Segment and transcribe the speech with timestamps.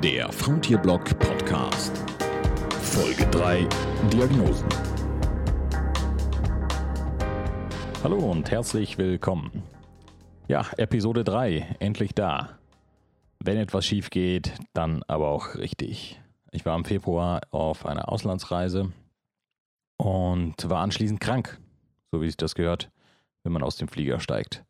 [0.00, 1.96] Der Frontierblock Podcast.
[2.80, 3.68] Folge 3
[4.12, 4.68] Diagnosen.
[8.02, 9.62] Hallo und herzlich willkommen.
[10.48, 12.58] Ja, Episode 3, endlich da.
[13.38, 16.20] Wenn etwas schief geht, dann aber auch richtig.
[16.50, 18.92] Ich war im Februar auf einer Auslandsreise
[19.98, 21.60] und war anschließend krank,
[22.10, 22.90] so wie sich das gehört,
[23.44, 24.64] wenn man aus dem Flieger steigt.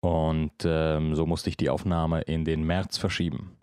[0.00, 3.56] Und ähm, so musste ich die Aufnahme in den März verschieben.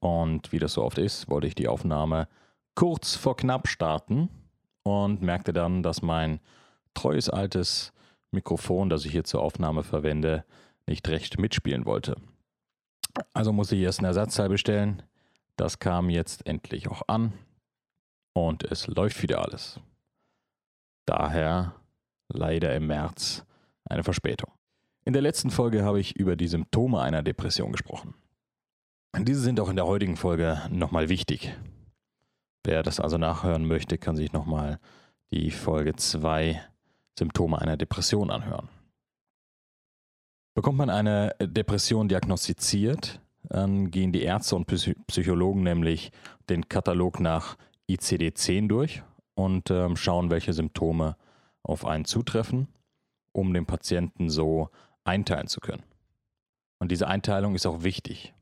[0.00, 2.28] Und wie das so oft ist, wollte ich die Aufnahme
[2.74, 4.28] kurz vor knapp starten
[4.82, 6.40] und merkte dann, dass mein
[6.94, 7.92] treues altes
[8.30, 10.44] Mikrofon, das ich hier zur Aufnahme verwende,
[10.86, 12.16] nicht recht mitspielen wollte.
[13.34, 15.02] Also musste ich erst ein Ersatzteil bestellen.
[15.56, 17.32] Das kam jetzt endlich auch an
[18.32, 19.80] und es läuft wieder alles.
[21.06, 21.74] Daher
[22.28, 23.44] leider im März
[23.84, 24.52] eine Verspätung.
[25.04, 28.14] In der letzten Folge habe ich über die Symptome einer Depression gesprochen.
[29.18, 31.54] Diese sind auch in der heutigen Folge nochmal wichtig.
[32.64, 34.78] Wer das also nachhören möchte, kann sich nochmal
[35.32, 36.60] die Folge 2
[37.18, 38.68] Symptome einer Depression anhören.
[40.54, 44.66] Bekommt man eine Depression diagnostiziert, dann gehen die Ärzte und
[45.06, 46.12] Psychologen nämlich
[46.48, 47.56] den Katalog nach
[47.88, 49.02] ICD-10 durch
[49.34, 51.16] und äh, schauen, welche Symptome
[51.62, 52.68] auf einen zutreffen,
[53.32, 54.70] um den Patienten so
[55.04, 55.82] einteilen zu können.
[56.78, 58.34] Und diese Einteilung ist auch wichtig.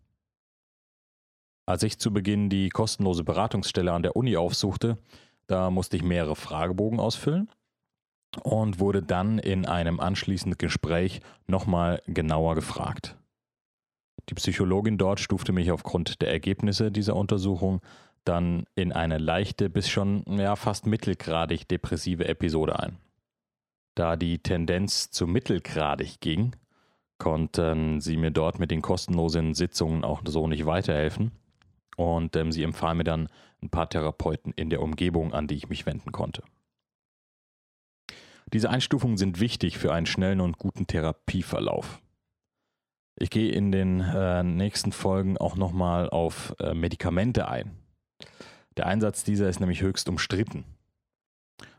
[1.69, 4.97] Als ich zu Beginn die kostenlose Beratungsstelle an der Uni aufsuchte,
[5.49, 7.51] da musste ich mehrere Fragebogen ausfüllen
[8.43, 13.19] und wurde dann in einem anschließenden Gespräch nochmal genauer gefragt.
[14.31, 17.83] Die Psychologin dort stufte mich aufgrund der Ergebnisse dieser Untersuchung
[18.25, 22.97] dann in eine leichte bis schon ja, fast mittelgradig depressive Episode ein.
[23.95, 26.57] Da die Tendenz zu mittelgradig ging,
[27.19, 31.31] konnten sie mir dort mit den kostenlosen Sitzungen auch so nicht weiterhelfen.
[31.99, 33.29] Und ähm, sie empfahlen mir dann
[33.61, 36.45] ein paar Therapeuten in der Umgebung, an die ich mich wenden konnte.
[38.53, 42.01] Diese Einstufungen sind wichtig für einen schnellen und guten Therapieverlauf.
[43.17, 47.77] Ich gehe in den äh, nächsten Folgen auch nochmal auf äh, Medikamente ein.
[48.77, 50.65] Der Einsatz dieser ist nämlich höchst umstritten.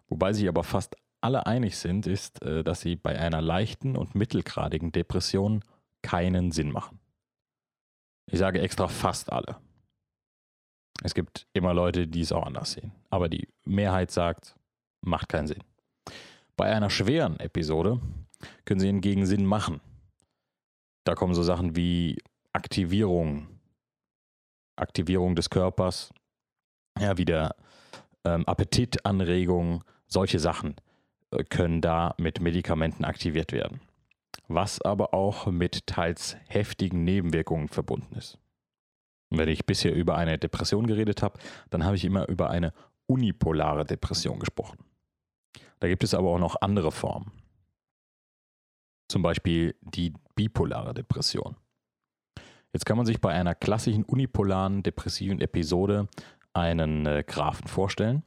[0.10, 4.16] Wobei sich aber fast alle einig sind, ist, äh, dass sie bei einer leichten und
[4.16, 5.64] mittelgradigen Depression
[6.02, 7.00] keinen Sinn machen.
[8.30, 9.56] Ich sage extra fast alle.
[11.04, 12.92] Es gibt immer Leute, die es auch anders sehen.
[13.10, 14.56] Aber die Mehrheit sagt,
[15.02, 15.64] macht keinen Sinn.
[16.58, 18.02] Bei einer schweren Episode
[18.66, 19.82] können sie hingegen Sinn machen.
[21.06, 22.18] Da kommen so Sachen wie
[22.52, 23.48] Aktivierung,
[24.76, 26.14] Aktivierung des Körpers,
[27.00, 27.56] ja, wieder
[28.26, 30.76] ähm, Appetitanregung, solche Sachen
[31.32, 33.82] äh, können da mit Medikamenten aktiviert werden.
[34.48, 38.38] Was aber auch mit teils heftigen Nebenwirkungen verbunden ist.
[39.30, 42.74] Wenn ich bisher über eine Depression geredet habe, dann habe ich immer über eine
[43.06, 44.78] unipolare Depression gesprochen.
[45.80, 47.32] Da gibt es aber auch noch andere Formen.
[49.08, 51.56] Zum Beispiel die bipolare Depression.
[52.74, 56.08] Jetzt kann man sich bei einer klassischen unipolaren depressiven Episode
[56.54, 58.24] einen äh, Graphen vorstellen.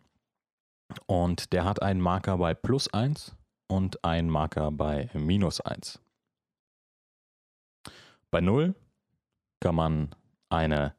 [1.06, 3.36] Und der hat einen Marker bei plus 1
[3.69, 6.00] und einen Marker bei minus 1.
[8.30, 8.74] Bei 0
[9.60, 10.14] kann man
[10.52, 10.94] eine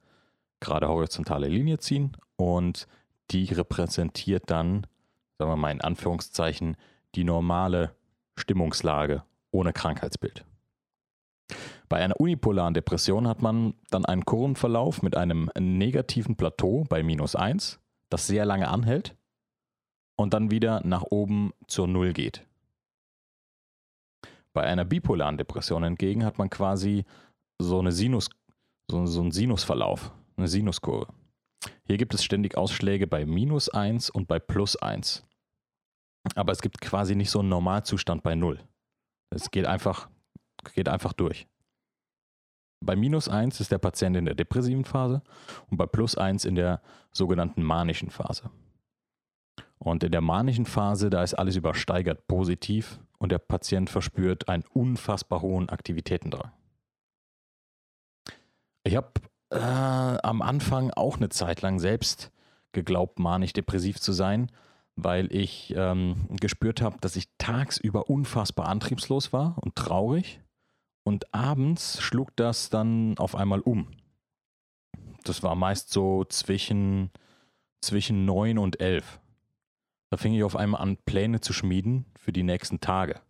[0.60, 2.88] gerade horizontale Linie ziehen und
[3.32, 4.88] die repräsentiert dann,
[5.38, 6.78] sagen wir mal in Anführungszeichen,
[7.16, 7.96] die normale
[8.36, 10.46] Stimmungslage ohne Krankheitsbild.
[11.90, 17.36] Bei einer unipolaren Depression hat man dann einen Kurvenverlauf mit einem negativen Plateau bei minus
[17.36, 19.16] 1, das sehr lange anhält
[20.16, 22.48] und dann wieder nach oben zur Null geht.
[24.54, 27.06] Bei einer bipolaren Depression hingegen hat man quasi
[27.60, 28.30] so, eine Sinus,
[28.90, 31.14] so, so einen Sinusverlauf, eine Sinuskurve.
[31.86, 35.26] Hier gibt es ständig Ausschläge bei minus 1 und bei plus 1.
[36.36, 38.60] Aber es gibt quasi nicht so einen Normalzustand bei 0.
[39.30, 40.10] Es geht einfach,
[40.74, 41.48] geht einfach durch.
[42.82, 45.22] Bei minus 1 ist der Patient in der depressiven Phase
[45.70, 46.82] und bei plus 1 in der
[47.12, 48.50] sogenannten manischen Phase.
[49.78, 54.64] Und in der manischen Phase, da ist alles übersteigert positiv und der Patient verspürt einen
[54.74, 56.52] unfassbar hohen Aktivitätendrang.
[58.84, 59.12] Ich habe
[59.50, 62.32] äh, am Anfang auch eine Zeit lang selbst
[62.74, 64.52] geglaubt, manisch-depressiv zu sein,
[64.96, 70.42] weil ich ähm, gespürt habe, dass ich tagsüber unfassbar antriebslos war und traurig
[71.04, 73.88] und abends schlug das dann auf einmal um.
[75.24, 77.12] Das war meist so zwischen,
[77.82, 79.20] zwischen 9 und 11.
[80.10, 83.22] Da fing ich auf einmal an, Pläne zu schmieden für die nächsten Tage.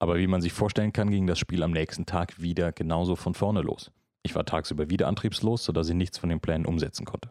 [0.00, 3.34] Aber wie man sich vorstellen kann, ging das Spiel am nächsten Tag wieder genauso von
[3.34, 3.92] vorne los.
[4.22, 7.30] Ich war tagsüber wieder antriebslos, sodass ich nichts von den Plänen umsetzen konnte.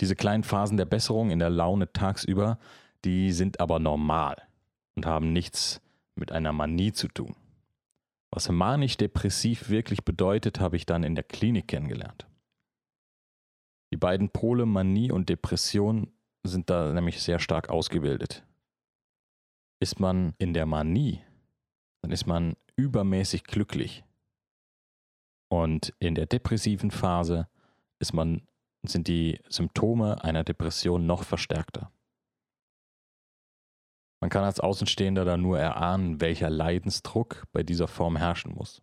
[0.00, 2.58] Diese kleinen Phasen der Besserung in der Laune tagsüber,
[3.04, 4.36] die sind aber normal
[4.96, 5.80] und haben nichts
[6.16, 7.36] mit einer Manie zu tun.
[8.30, 12.26] Was manisch-depressiv wirklich bedeutet, habe ich dann in der Klinik kennengelernt.
[13.92, 16.10] Die beiden Pole Manie und Depression
[16.42, 18.44] sind da nämlich sehr stark ausgebildet.
[19.84, 21.20] Ist man in der Manie,
[22.00, 24.02] dann ist man übermäßig glücklich.
[25.50, 27.48] Und in der depressiven Phase
[27.98, 28.48] ist man,
[28.82, 31.92] sind die Symptome einer Depression noch verstärkter.
[34.22, 38.80] Man kann als Außenstehender da nur erahnen, welcher Leidensdruck bei dieser Form herrschen muss.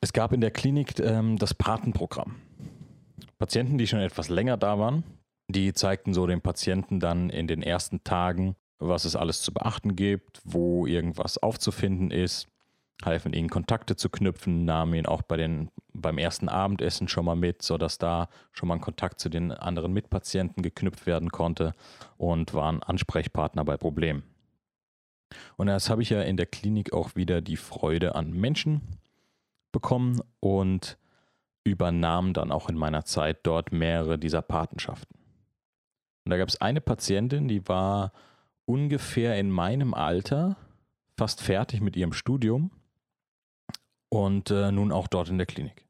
[0.00, 2.42] Es gab in der Klinik ähm, das Patenprogramm.
[3.38, 5.04] Patienten, die schon etwas länger da waren,
[5.54, 9.96] die zeigten so den Patienten dann in den ersten Tagen, was es alles zu beachten
[9.96, 12.48] gibt, wo irgendwas aufzufinden ist,
[13.04, 17.36] halfen ihnen Kontakte zu knüpfen, nahmen ihn auch bei den, beim ersten Abendessen schon mal
[17.36, 21.72] mit, sodass da schon mal ein Kontakt zu den anderen Mitpatienten geknüpft werden konnte
[22.16, 24.22] und waren Ansprechpartner bei Problemen.
[25.56, 28.82] Und das habe ich ja in der Klinik auch wieder die Freude an Menschen
[29.72, 30.98] bekommen und
[31.64, 35.23] übernahm dann auch in meiner Zeit dort mehrere dieser Patenschaften.
[36.24, 38.12] Und da gab es eine Patientin, die war
[38.66, 40.56] ungefähr in meinem Alter,
[41.16, 42.70] fast fertig mit ihrem Studium
[44.08, 45.86] und äh, nun auch dort in der Klinik.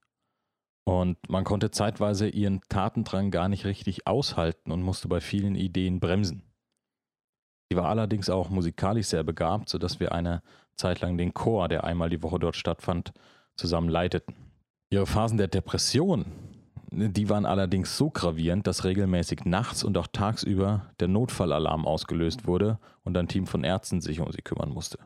[0.84, 5.98] Und man konnte zeitweise ihren Tatendrang gar nicht richtig aushalten und musste bei vielen Ideen
[5.98, 6.42] bremsen.
[7.70, 10.42] Sie war allerdings auch musikalisch sehr begabt, sodass wir eine
[10.76, 13.12] Zeit lang den Chor, der einmal die Woche dort stattfand,
[13.56, 14.34] zusammen leiteten.
[14.90, 16.26] Ihre Phasen der Depression,
[16.96, 22.78] die waren allerdings so gravierend, dass regelmäßig nachts und auch tagsüber der Notfallalarm ausgelöst wurde
[23.02, 24.98] und ein Team von Ärzten sich um sie kümmern musste.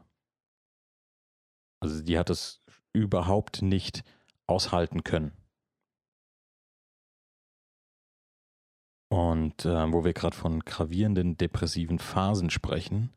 [1.80, 2.60] Also die hat es
[2.92, 4.02] überhaupt nicht
[4.46, 5.32] aushalten können.
[9.10, 13.10] Und äh, wo wir gerade von gravierenden depressiven Phasen sprechen,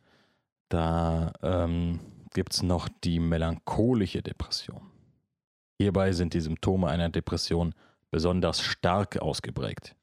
[0.70, 2.00] da ähm,
[2.34, 4.90] gibt es noch die melancholische Depression.
[5.82, 7.76] Hierbei sind die Symptome einer Depression
[8.12, 9.96] besonders stark ausgeprägt.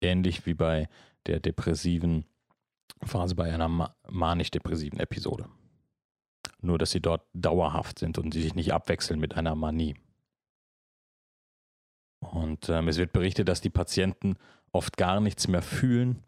[0.00, 0.88] Ähnlich wie bei
[1.26, 2.24] der depressiven
[3.04, 5.48] Phase bei einer manisch-depressiven Episode.
[6.60, 9.96] Nur, dass sie dort dauerhaft sind und sie sich nicht abwechseln mit einer Manie.
[12.20, 14.36] Und ähm, es wird berichtet, dass die Patienten
[14.72, 16.22] oft gar nichts mehr fühlen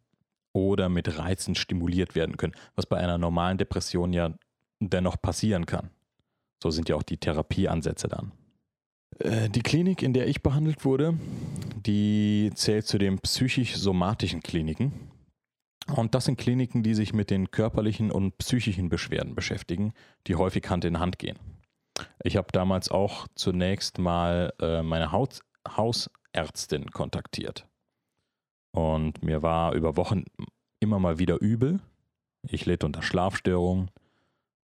[0.52, 4.34] oder mit Reizen stimuliert werden können, was bei einer normalen Depression ja
[4.80, 5.90] dennoch passieren kann.
[6.62, 8.32] So sind ja auch die Therapieansätze dann.
[9.18, 11.14] Äh, die Klinik, in der ich behandelt wurde,
[11.86, 14.92] die zählt zu den psychisch-somatischen Kliniken.
[15.94, 19.92] Und das sind Kliniken, die sich mit den körperlichen und psychischen Beschwerden beschäftigen,
[20.26, 21.38] die häufig Hand in Hand gehen.
[22.22, 27.66] Ich habe damals auch zunächst mal äh, meine Haut Hausärztin kontaktiert.
[28.72, 30.24] Und mir war über Wochen
[30.80, 31.80] immer mal wieder übel.
[32.42, 33.90] Ich litt unter Schlafstörungen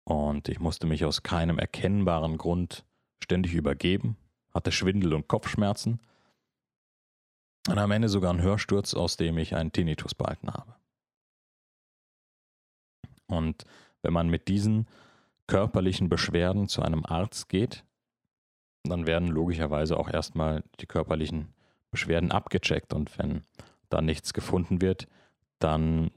[0.06, 2.86] und ich musste mich aus keinem erkennbaren Grund
[3.22, 4.18] ständig übergeben
[4.54, 6.00] hatte Schwindel und Kopfschmerzen.
[7.68, 10.76] Und am Ende sogar einen Hörsturz, aus dem ich einen Tinnitus behalten habe.
[13.28, 13.66] Und
[14.02, 14.88] wenn man mit diesen
[15.46, 17.84] körperlichen Beschwerden zu einem Arzt geht,
[18.84, 21.54] dann werden logischerweise auch erstmal die körperlichen
[21.92, 22.94] Beschwerden abgecheckt.
[22.94, 23.44] Und wenn
[23.90, 25.08] da nichts gefunden wird,
[25.60, 26.12] dann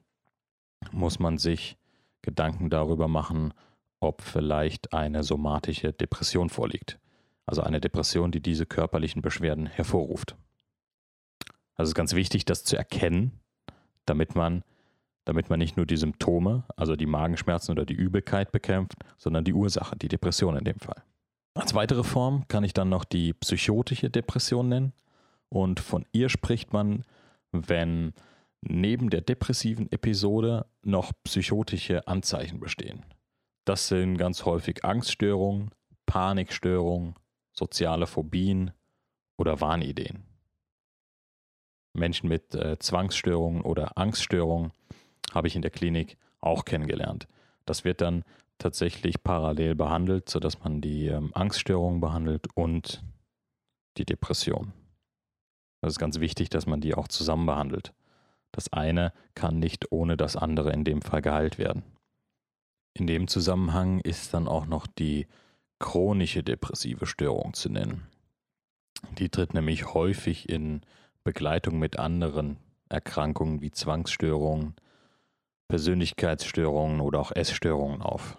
[0.91, 1.77] muss man sich
[2.23, 3.53] Gedanken darüber machen,
[4.01, 6.99] ob vielleicht eine somatische Depression vorliegt
[7.47, 10.37] also eine Depression, die diese körperlichen Beschwerden hervorruft.
[11.75, 13.41] Also es ist ganz wichtig, das zu erkennen,
[14.07, 14.63] damit man,
[15.25, 19.55] damit man nicht nur die Symptome, also die Magenschmerzen oder die Übelkeit bekämpft, sondern die
[19.55, 21.03] Ursache, die Depression in dem Fall.
[21.55, 24.93] Als weitere Form kann ich dann noch die psychotische Depression nennen.
[25.49, 27.05] Und von ihr spricht man,
[27.51, 28.15] wenn
[28.63, 33.05] neben der depressiven Episode noch psychotische Anzeichen bestehen.
[33.65, 35.71] Das sind ganz häufig Angststörungen,
[36.07, 37.15] Panikstörungen,
[37.53, 38.73] soziale Phobien
[39.37, 40.25] oder Wahnideen.
[41.95, 44.73] Menschen mit äh, Zwangsstörungen oder Angststörungen
[45.33, 47.29] habe ich in der Klinik auch kennengelernt.
[47.67, 48.25] Das wird dann
[48.59, 53.03] tatsächlich parallel behandelt, sodass man die ähm, Angststörungen behandelt und
[53.99, 54.73] die Depression.
[55.81, 57.93] Das ist ganz wichtig, dass man die auch zusammen behandelt.
[58.53, 61.83] Das eine kann nicht ohne das andere in dem Fall geheilt werden.
[62.95, 65.27] In dem Zusammenhang ist dann auch noch die
[65.83, 68.07] chronische depressive Störung zu nennen.
[69.19, 70.81] Die tritt nämlich häufig in
[71.25, 72.57] Begleitung mit anderen
[72.89, 74.77] Erkrankungen wie Zwangsstörungen,
[75.69, 78.39] Persönlichkeitsstörungen oder auch Essstörungen auf.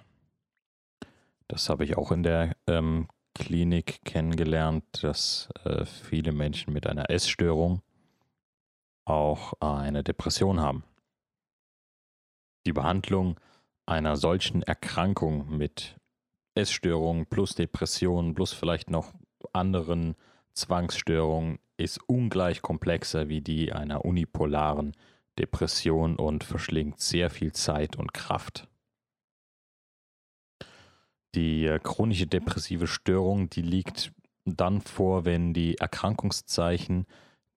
[1.47, 7.09] Das habe ich auch in der ähm, Klinik kennengelernt, dass äh, viele Menschen mit einer
[7.09, 7.81] Essstörung
[9.05, 10.83] auch eine Depression haben.
[12.65, 13.37] Die Behandlung
[13.85, 15.97] einer solchen Erkrankung mit
[16.55, 19.13] Essstörungen plus Depressionen plus vielleicht noch
[19.53, 20.15] anderen
[20.53, 24.95] Zwangsstörungen ist ungleich komplexer wie die einer unipolaren
[25.39, 28.67] Depression und verschlingt sehr viel Zeit und Kraft.
[31.35, 34.11] Die äh, chronische depressive Störung, die liegt
[34.45, 37.07] dann vor, wenn die Erkrankungszeichen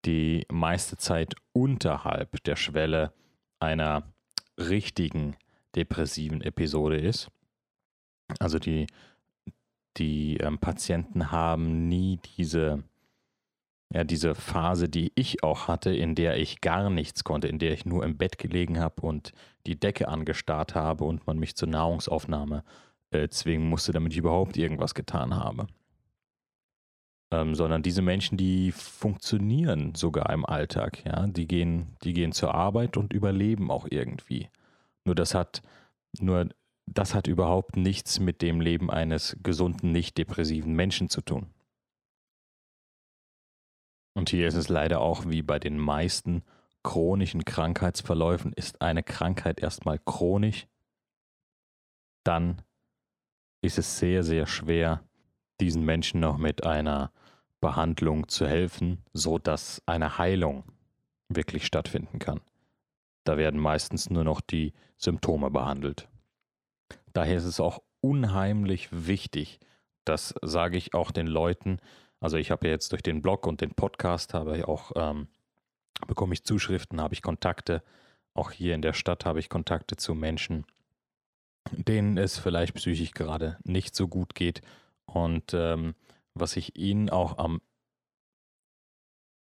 [0.07, 3.13] die meiste Zeit unterhalb der Schwelle
[3.61, 4.15] einer
[4.57, 5.37] richtigen
[5.75, 7.29] depressiven Episode ist.
[8.39, 8.87] Also die,
[9.97, 12.83] die ähm, Patienten haben nie diese,
[13.93, 17.73] ja, diese Phase, die ich auch hatte, in der ich gar nichts konnte, in der
[17.73, 19.33] ich nur im Bett gelegen habe und
[19.67, 22.65] die Decke angestarrt habe und man mich zur Nahrungsaufnahme
[23.11, 25.67] äh, zwingen musste, damit ich überhaupt irgendwas getan habe.
[27.33, 32.55] Ähm, sondern diese Menschen, die funktionieren sogar im Alltag, ja, die gehen, die gehen zur
[32.55, 34.49] Arbeit und überleben auch irgendwie.
[35.05, 35.63] Nur das hat,
[36.21, 36.49] nur
[36.87, 41.51] das hat überhaupt nichts mit dem Leben eines gesunden, nicht depressiven Menschen zu tun.
[44.15, 46.43] Und hier ist es leider auch wie bei den meisten
[46.83, 50.67] chronischen Krankheitsverläufen, ist eine Krankheit erstmal chronisch,
[52.25, 52.63] dann
[53.61, 55.03] ist es sehr, sehr schwer,
[55.61, 57.13] diesen Menschen noch mit einer
[57.61, 60.65] Behandlung zu helfen, so dass eine Heilung
[61.29, 62.41] wirklich stattfinden kann.
[63.25, 66.09] Da werden meistens nur noch die Symptome behandelt.
[67.13, 69.59] Daher ist es auch unheimlich wichtig,
[70.05, 71.79] das sage ich auch den Leuten.
[72.21, 75.29] Also ich habe ja jetzt durch den Blog und den Podcast habe ich auch ähm,
[76.07, 77.83] bekomme ich Zuschriften, habe ich Kontakte.
[78.35, 80.67] Auch hier in der Stadt habe ich Kontakte zu Menschen,
[81.71, 84.61] denen es vielleicht psychisch gerade nicht so gut geht.
[85.07, 85.95] Und ähm,
[86.35, 87.61] was ich ihnen auch am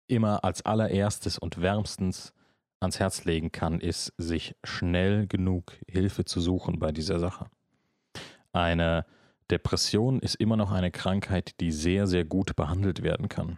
[0.07, 2.33] immer als allererstes und wärmstens
[2.79, 7.49] ans Herz legen kann, ist, sich schnell genug Hilfe zu suchen bei dieser Sache.
[8.53, 9.05] Eine
[9.49, 13.57] Depression ist immer noch eine Krankheit, die sehr, sehr gut behandelt werden kann.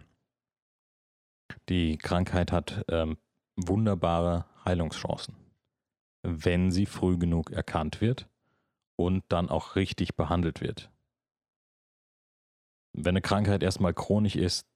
[1.68, 3.18] Die Krankheit hat ähm,
[3.56, 5.36] wunderbare Heilungschancen,
[6.22, 8.28] wenn sie früh genug erkannt wird
[8.96, 10.90] und dann auch richtig behandelt wird.
[12.92, 14.66] Wenn eine Krankheit erstmal chronisch ist,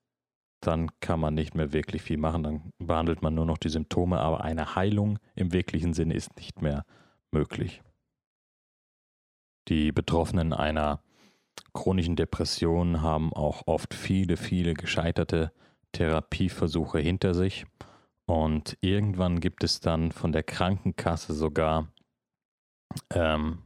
[0.66, 4.18] dann kann man nicht mehr wirklich viel machen, dann behandelt man nur noch die Symptome,
[4.18, 6.85] aber eine Heilung im wirklichen Sinne ist nicht mehr
[7.30, 7.83] möglich.
[9.68, 11.00] Die Betroffenen einer
[11.73, 15.52] chronischen Depression haben auch oft viele, viele gescheiterte
[15.92, 17.66] Therapieversuche hinter sich.
[18.26, 21.88] Und irgendwann gibt es dann von der Krankenkasse sogar,
[23.11, 23.59] ähm,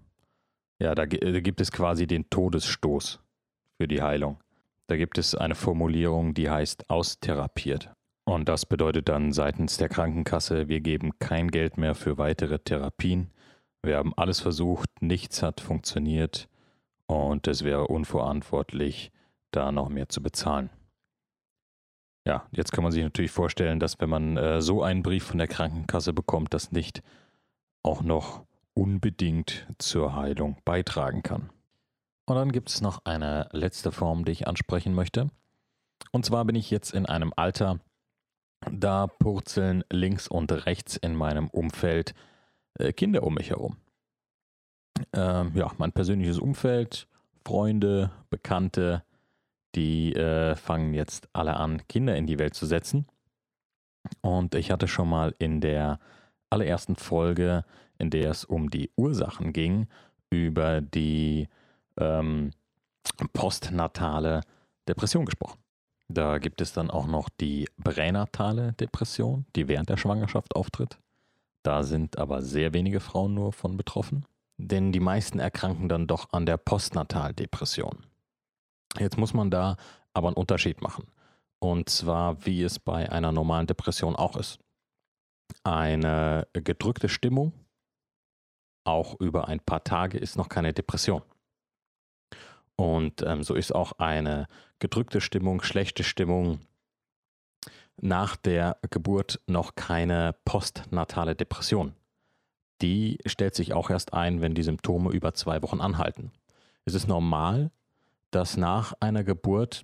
[0.80, 3.20] ja, da, da gibt es quasi den Todesstoß
[3.76, 4.38] für die Heilung.
[4.88, 7.92] Da gibt es eine Formulierung, die heißt austherapiert.
[8.24, 13.30] Und das bedeutet dann seitens der Krankenkasse, wir geben kein Geld mehr für weitere Therapien.
[13.82, 16.48] Wir haben alles versucht, nichts hat funktioniert
[17.06, 19.12] und es wäre unverantwortlich,
[19.50, 20.70] da noch mehr zu bezahlen.
[22.26, 25.38] Ja, jetzt kann man sich natürlich vorstellen, dass wenn man äh, so einen Brief von
[25.38, 27.02] der Krankenkasse bekommt, das nicht
[27.82, 31.50] auch noch unbedingt zur Heilung beitragen kann.
[32.28, 35.30] Und dann gibt es noch eine letzte Form, die ich ansprechen möchte.
[36.12, 37.80] Und zwar bin ich jetzt in einem Alter,
[38.70, 42.14] da purzeln links und rechts in meinem Umfeld
[42.78, 43.78] äh, Kinder um mich herum.
[45.14, 47.08] Ähm, ja, mein persönliches Umfeld,
[47.46, 49.04] Freunde, Bekannte,
[49.74, 53.06] die äh, fangen jetzt alle an, Kinder in die Welt zu setzen.
[54.20, 55.98] Und ich hatte schon mal in der
[56.50, 57.64] allerersten Folge,
[57.96, 59.88] in der es um die Ursachen ging,
[60.28, 61.48] über die
[61.98, 62.52] ähm,
[63.32, 64.42] postnatale
[64.88, 65.58] Depression gesprochen.
[66.08, 70.98] Da gibt es dann auch noch die pränatale Depression, die während der Schwangerschaft auftritt.
[71.62, 74.24] Da sind aber sehr wenige Frauen nur von betroffen,
[74.56, 78.06] denn die meisten erkranken dann doch an der Postnataldepression.
[78.98, 79.76] Jetzt muss man da
[80.14, 81.06] aber einen Unterschied machen.
[81.58, 84.58] Und zwar, wie es bei einer normalen Depression auch ist.
[85.64, 87.52] Eine gedrückte Stimmung,
[88.84, 91.22] auch über ein paar Tage, ist noch keine Depression.
[92.78, 94.46] Und ähm, so ist auch eine
[94.78, 96.60] gedrückte Stimmung, schlechte Stimmung,
[98.00, 101.94] nach der Geburt noch keine postnatale Depression.
[102.80, 106.30] Die stellt sich auch erst ein, wenn die Symptome über zwei Wochen anhalten.
[106.84, 107.72] Es ist normal,
[108.30, 109.82] dass nach einer Geburt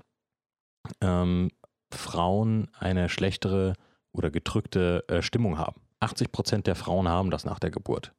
[1.00, 1.50] ähm,
[1.90, 3.72] Frauen eine schlechtere
[4.12, 5.80] oder gedrückte äh, Stimmung haben.
[5.98, 8.12] 80 Prozent der Frauen haben das nach der Geburt.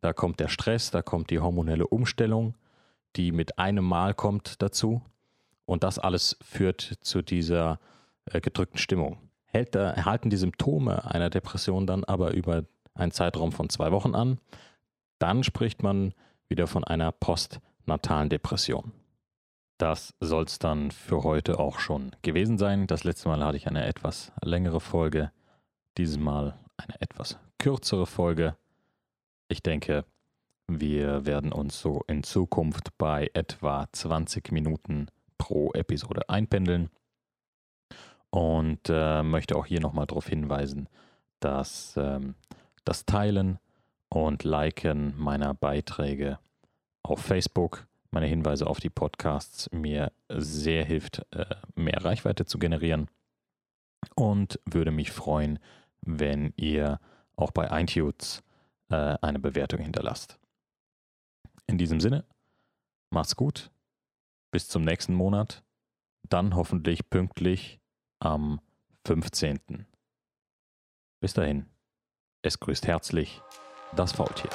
[0.00, 2.54] Da kommt der Stress, da kommt die hormonelle Umstellung,
[3.16, 5.02] die mit einem Mal kommt, dazu.
[5.64, 7.78] Und das alles führt zu dieser
[8.26, 9.18] äh, gedrückten Stimmung.
[9.46, 12.64] Hält, äh, halten die Symptome einer Depression dann aber über
[12.94, 14.38] einen Zeitraum von zwei Wochen an,
[15.18, 16.14] dann spricht man
[16.48, 18.92] wieder von einer postnatalen Depression.
[19.78, 22.86] Das soll es dann für heute auch schon gewesen sein.
[22.86, 25.32] Das letzte Mal hatte ich eine etwas längere Folge,
[25.96, 28.56] dieses Mal eine etwas kürzere Folge.
[29.48, 30.04] Ich denke,
[30.68, 36.90] wir werden uns so in Zukunft bei etwa 20 Minuten pro Episode einpendeln.
[38.30, 40.88] Und äh, möchte auch hier nochmal darauf hinweisen,
[41.40, 42.34] dass ähm,
[42.84, 43.58] das Teilen
[44.08, 46.38] und Liken meiner Beiträge
[47.02, 53.08] auf Facebook, meine Hinweise auf die Podcasts mir sehr hilft, äh, mehr Reichweite zu generieren.
[54.14, 55.58] Und würde mich freuen,
[56.00, 57.00] wenn ihr
[57.36, 58.42] auch bei iTunes
[58.90, 60.38] äh, eine Bewertung hinterlasst.
[61.72, 62.26] In diesem Sinne,
[63.08, 63.70] macht's gut,
[64.52, 65.64] bis zum nächsten Monat,
[66.28, 67.80] dann hoffentlich pünktlich
[68.18, 68.60] am
[69.06, 69.86] 15.
[71.22, 71.64] Bis dahin,
[72.42, 73.40] es grüßt herzlich
[73.96, 74.50] das Faultier.